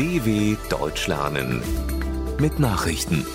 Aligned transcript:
DW 0.00 0.56
Deutsch 0.70 1.08
lernen 1.08 1.60
mit 2.38 2.58
Nachrichten. 2.58 3.26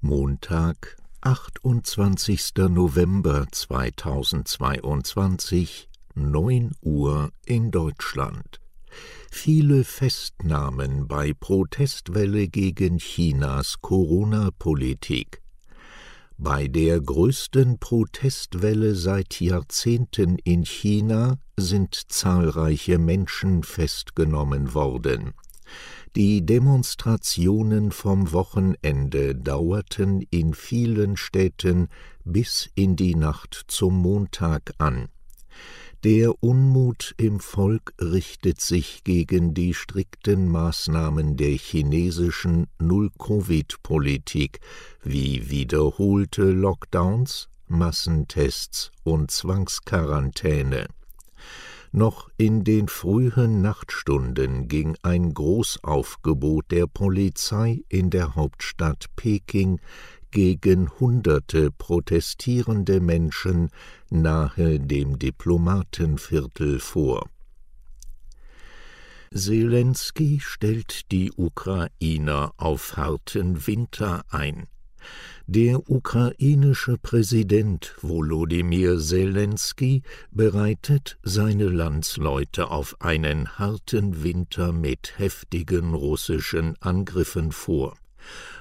Montag, 0.00 0.96
28. 1.20 2.52
November 2.70 3.44
2022, 3.50 5.90
9 6.14 6.70
Uhr 6.80 7.32
in 7.44 7.70
Deutschland. 7.70 8.62
Viele 9.30 9.84
Festnahmen 9.84 11.06
bei 11.06 11.34
Protestwelle 11.34 12.48
gegen 12.48 12.96
Chinas 12.96 13.82
Corona-Politik. 13.82 15.41
Bei 16.44 16.66
der 16.66 17.00
größten 17.00 17.78
Protestwelle 17.78 18.96
seit 18.96 19.40
Jahrzehnten 19.40 20.38
in 20.42 20.64
China 20.64 21.38
sind 21.56 21.94
zahlreiche 22.08 22.98
Menschen 22.98 23.62
festgenommen 23.62 24.74
worden. 24.74 25.34
Die 26.16 26.44
Demonstrationen 26.44 27.92
vom 27.92 28.32
Wochenende 28.32 29.36
dauerten 29.36 30.26
in 30.30 30.52
vielen 30.52 31.16
Städten 31.16 31.86
bis 32.24 32.68
in 32.74 32.96
die 32.96 33.14
Nacht 33.14 33.62
zum 33.68 34.02
Montag 34.02 34.72
an. 34.78 35.10
Der 36.04 36.42
Unmut 36.42 37.14
im 37.16 37.38
Volk 37.38 37.94
richtet 38.00 38.60
sich 38.60 39.04
gegen 39.04 39.54
die 39.54 39.72
strikten 39.72 40.48
Maßnahmen 40.48 41.36
der 41.36 41.52
chinesischen 41.52 42.66
Null-Covid-Politik 42.80 44.58
wie 45.04 45.48
wiederholte 45.48 46.50
Lockdowns, 46.50 47.50
Massentests 47.68 48.90
und 49.04 49.30
Zwangsquarantäne. 49.30 50.88
Noch 51.92 52.30
in 52.36 52.64
den 52.64 52.88
frühen 52.88 53.62
Nachtstunden 53.62 54.66
ging 54.66 54.96
ein 55.02 55.32
Großaufgebot 55.32 56.64
der 56.72 56.88
Polizei 56.88 57.84
in 57.88 58.10
der 58.10 58.34
Hauptstadt 58.34 59.06
Peking 59.14 59.78
gegen 60.32 60.90
hunderte 60.98 61.70
protestierende 61.70 63.00
Menschen 63.00 63.70
nahe 64.10 64.80
dem 64.80 65.18
Diplomatenviertel 65.18 66.80
vor. 66.80 67.28
Zelensky 69.34 70.40
stellt 70.42 71.10
die 71.12 71.32
Ukrainer 71.36 72.52
auf 72.56 72.96
harten 72.96 73.66
Winter 73.66 74.24
ein. 74.28 74.66
Der 75.46 75.90
ukrainische 75.90 76.96
Präsident 76.96 77.94
Volodymyr 78.00 78.98
Zelensky 78.98 80.02
bereitet 80.30 81.18
seine 81.22 81.68
Landsleute 81.68 82.70
auf 82.70 83.00
einen 83.00 83.58
harten 83.58 84.22
Winter 84.22 84.72
mit 84.72 85.18
heftigen 85.18 85.94
russischen 85.94 86.76
Angriffen 86.80 87.52
vor. 87.52 87.96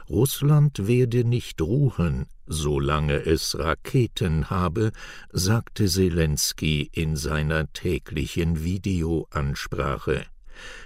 Russland 0.09 0.87
werde 0.87 1.23
nicht 1.23 1.61
ruhen, 1.61 2.27
solange 2.45 3.25
es 3.25 3.57
Raketen 3.57 4.49
habe, 4.49 4.91
sagte 5.31 5.87
Zelensky 5.87 6.89
in 6.93 7.15
seiner 7.15 7.71
täglichen 7.71 8.63
Videoansprache. 8.63 10.25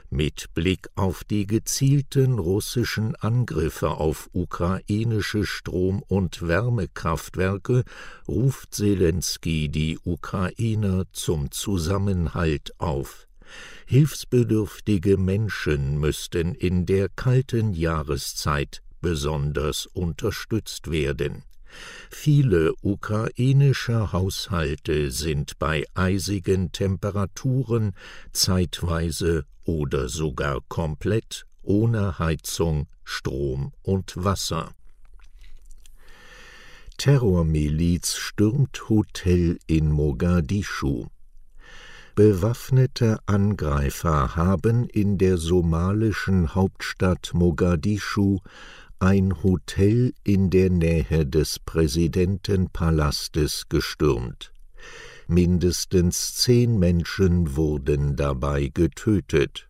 Mit 0.10 0.54
Blick 0.54 0.88
auf 0.96 1.24
die 1.24 1.48
gezielten 1.48 2.40
russischen 2.40 3.16
Angriffe 3.16 3.92
auf 3.92 4.30
ukrainische 4.34 5.46
Strom- 5.46 6.04
und 6.08 6.48
Wärmekraftwerke 6.48 7.84
ruft 8.28 8.76
Zelensky 8.76 9.68
die 9.70 10.00
Ukrainer 10.04 11.06
zum 11.12 11.52
Zusammenhalt 11.52 12.80
auf. 12.80 13.28
Hilfsbedürftige 13.86 15.18
Menschen 15.18 16.00
müssten 16.00 16.56
in 16.56 16.86
der 16.86 17.10
kalten 17.10 17.74
Jahreszeit 17.74 18.82
besonders 19.02 19.86
unterstützt 19.86 20.90
werden. 20.90 21.44
Viele 22.10 22.74
ukrainische 22.82 24.12
Haushalte 24.14 25.12
sind 25.12 25.60
bei 25.60 25.86
eisigen 25.94 26.72
Temperaturen 26.72 27.94
zeitweise 28.32 29.46
oder 29.64 30.08
sogar 30.10 30.62
komplett 30.68 31.46
ohne 31.62 32.20
Heizung, 32.20 32.88
Strom 33.04 33.74
und 33.82 34.14
Wasser. 34.16 34.72
Terrormiliz 36.98 38.16
stürmt 38.16 38.90
Hotel 38.90 39.60
in 39.68 39.92
Mogadischu. 39.92 41.08
Bewaffnete 42.16 43.20
Angreifer 43.26 44.38
haben 44.38 44.88
in 44.88 45.18
der 45.18 45.38
somalischen 45.38 46.56
Hauptstadt 46.56 47.32
Mogadischu 47.34 48.40
ein 49.00 49.44
Hotel 49.44 50.14
in 50.24 50.50
der 50.50 50.70
Nähe 50.70 51.26
des 51.26 51.60
Präsidentenpalastes 51.60 53.66
gestürmt. 53.68 54.54
Mindestens 55.28 56.36
zehn 56.36 56.80
Menschen 56.80 57.58
wurden 57.58 58.16
dabei 58.16 58.72
getötet. 58.74 59.68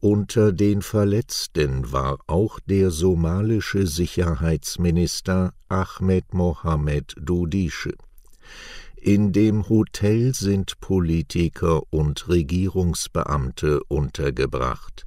Unter 0.00 0.52
den 0.52 0.80
Verletzten 0.80 1.92
war 1.92 2.16
auch 2.28 2.60
der 2.60 2.90
somalische 2.90 3.86
Sicherheitsminister 3.86 5.52
Ahmed 5.68 6.32
Mohamed 6.32 7.14
Dodische. 7.20 7.92
In 9.00 9.32
dem 9.32 9.68
Hotel 9.68 10.34
sind 10.34 10.80
Politiker 10.80 11.82
und 11.90 12.28
Regierungsbeamte 12.28 13.84
untergebracht. 13.84 15.06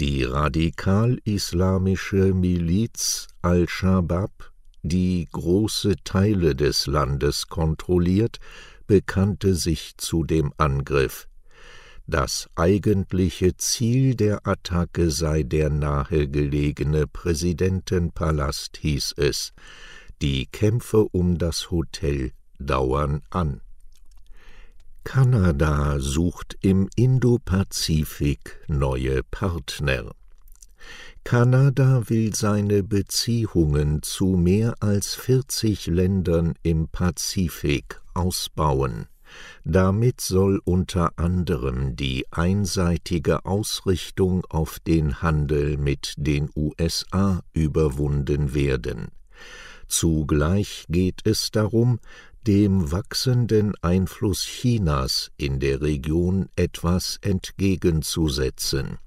Die 0.00 0.22
radikal-islamische 0.22 2.34
Miliz 2.34 3.28
al-Shabaab, 3.40 4.52
die 4.82 5.26
große 5.32 5.94
Teile 6.04 6.54
des 6.54 6.86
Landes 6.86 7.48
kontrolliert, 7.48 8.38
bekannte 8.86 9.54
sich 9.54 9.96
zu 9.96 10.24
dem 10.24 10.52
Angriff. 10.58 11.26
Das 12.06 12.50
eigentliche 12.54 13.56
Ziel 13.56 14.14
der 14.14 14.46
Attacke 14.46 15.10
sei 15.10 15.42
der 15.42 15.70
nahegelegene 15.70 17.06
Präsidentenpalast, 17.06 18.76
hieß 18.76 19.14
es. 19.16 19.54
Die 20.20 20.44
Kämpfe 20.44 21.06
um 21.12 21.38
das 21.38 21.70
Hotel 21.70 22.32
dauern 22.60 23.22
an. 23.30 23.60
Kanada 25.02 25.98
sucht 25.98 26.58
im 26.60 26.88
Indopazifik 26.94 28.60
neue 28.68 29.22
Partner. 29.24 30.12
Kanada 31.24 32.08
will 32.08 32.34
seine 32.34 32.82
Beziehungen 32.82 34.02
zu 34.02 34.26
mehr 34.36 34.74
als 34.80 35.14
40 35.14 35.86
Ländern 35.86 36.54
im 36.62 36.88
Pazifik 36.88 38.00
ausbauen. 38.14 39.06
Damit 39.64 40.20
soll 40.20 40.60
unter 40.64 41.18
anderem 41.18 41.94
die 41.94 42.26
einseitige 42.30 43.44
Ausrichtung 43.44 44.44
auf 44.48 44.80
den 44.80 45.22
Handel 45.22 45.76
mit 45.76 46.14
den 46.16 46.50
USA 46.56 47.42
überwunden 47.52 48.54
werden. 48.54 49.08
Zugleich 49.86 50.86
geht 50.88 51.20
es 51.24 51.50
darum, 51.50 51.98
dem 52.46 52.90
wachsenden 52.90 53.74
Einfluss 53.82 54.44
Chinas 54.44 55.30
in 55.36 55.60
der 55.60 55.82
Region 55.82 56.48
etwas 56.56 57.18
entgegenzusetzen. 57.22 58.98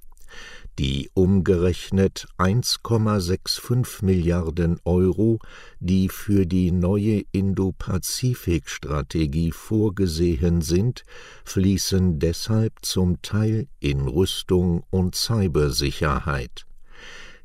Die 0.79 1.11
umgerechnet 1.13 2.25
1,65 2.39 4.03
Milliarden 4.03 4.79
Euro, 4.85 5.37
die 5.79 6.09
für 6.09 6.47
die 6.47 6.71
neue 6.71 7.21
Indo-Pazifik-Strategie 7.31 9.51
vorgesehen 9.51 10.61
sind, 10.61 11.03
fließen 11.45 12.17
deshalb 12.17 12.73
zum 12.81 13.21
Teil 13.21 13.67
in 13.79 14.07
Rüstung 14.07 14.83
und 14.89 15.13
Cybersicherheit. 15.15 16.65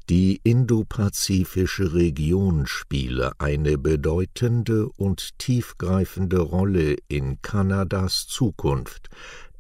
Die 0.09 0.41
indopazifische 0.43 1.93
Region 1.93 2.67
spiele 2.67 3.33
eine 3.39 3.77
bedeutende 3.77 4.89
und 4.97 5.39
tiefgreifende 5.39 6.39
Rolle 6.39 6.97
in 7.09 7.43
Kanadas 7.43 8.27
Zukunft, 8.27 9.11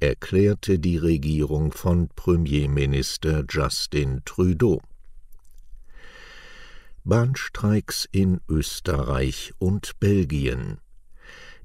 erklärte 0.00 0.78
die 0.78 0.96
Regierung 0.96 1.72
von 1.72 2.08
Premierminister 2.08 3.44
Justin 3.46 4.22
Trudeau. 4.24 4.80
Bahnstreiks 7.04 8.08
in 8.10 8.40
Österreich 8.48 9.52
und 9.58 10.00
Belgien 10.00 10.78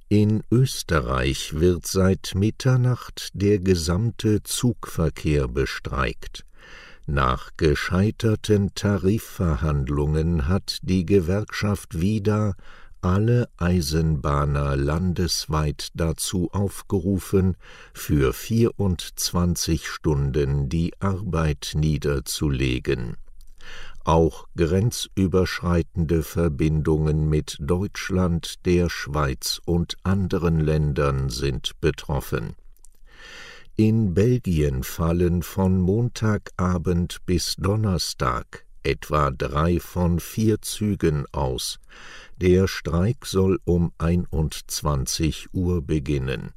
in 0.09 0.43
Österreich 0.51 1.55
wird 1.55 1.87
seit 1.87 2.33
Mitternacht 2.35 3.29
der 3.33 3.57
gesamte 3.57 4.43
Zugverkehr 4.43 5.47
bestreikt. 5.47 6.45
Nach 7.05 7.51
gescheiterten 7.57 8.73
Tarifverhandlungen 8.75 10.47
hat 10.47 10.77
die 10.83 11.05
Gewerkschaft 11.05 11.99
wieder 11.99 12.55
alle 13.01 13.49
Eisenbahner 13.57 14.77
landesweit 14.77 15.89
dazu 15.95 16.49
aufgerufen, 16.53 17.57
für 17.93 18.31
24 18.31 19.85
Stunden 19.85 20.69
die 20.69 20.93
Arbeit 21.01 21.73
niederzulegen. 21.75 23.17
Auch 24.05 24.47
grenzüberschreitende 24.55 26.23
Verbindungen 26.23 27.27
mit 27.27 27.57
Deutschland, 27.59 28.65
der 28.65 28.89
Schweiz 28.89 29.59
und 29.65 29.97
anderen 30.03 30.61
Ländern 30.61 31.29
sind 31.29 31.73
betroffen. 31.81 32.55
In 33.75 34.13
Belgien 34.13 34.83
fallen 34.83 35.41
von 35.41 35.81
Montagabend 35.81 37.25
bis 37.25 37.55
Donnerstag 37.55 38.67
etwa 38.83 39.31
drei 39.31 39.79
von 39.79 40.19
vier 40.19 40.61
Zügen 40.61 41.25
aus. 41.31 41.79
Der 42.37 42.67
Streik 42.67 43.25
soll 43.25 43.59
um 43.65 43.91
21 43.97 45.47
Uhr 45.53 45.81
beginnen. 45.81 46.51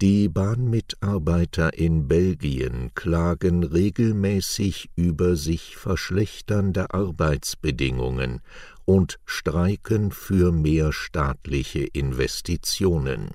Die 0.00 0.28
Bahnmitarbeiter 0.28 1.76
in 1.76 2.06
Belgien 2.06 2.92
klagen 2.94 3.64
regelmäßig 3.64 4.90
über 4.94 5.34
sich 5.34 5.76
verschlechternde 5.76 6.94
Arbeitsbedingungen 6.94 8.42
und 8.84 9.18
streiken 9.24 10.12
für 10.12 10.52
mehr 10.52 10.92
staatliche 10.92 11.80
Investitionen. 11.80 13.30